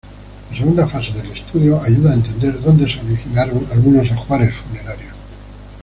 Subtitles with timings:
[0.49, 5.15] La segunda fase del estudio, ayuda a entender dónde se originaron algunos ajuares funerarios.